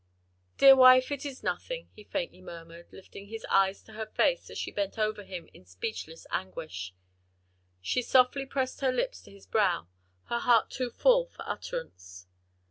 [0.57, 4.57] "Dear wife, it is nothing," he faintly murmured, lifting his eyes to her face as
[4.57, 6.95] she bent over him in speechless anguish.
[7.81, 9.89] She softly pressed her lips to his brow,
[10.23, 12.25] her heart too full for utterance.